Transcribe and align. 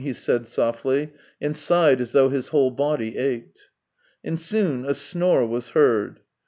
he 0.03 0.13
said 0.13 0.47
softly, 0.47 1.11
and 1.39 1.55
sighed 1.55 2.01
as 2.01 2.11
though 2.11 2.29
his 2.29 2.47
whole 2.47 2.71
body 2.71 3.19
ached. 3.19 3.69
And 4.23 4.39
soon 4.39 4.83
a 4.83 4.95
snore 4.95 5.45
was 5.45 5.69
heard. 5.77 6.19